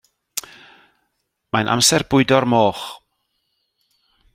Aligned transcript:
Mae'n 1.55 1.71
amser 1.75 2.05
bwydo'r 2.15 2.49
moch. 2.57 2.83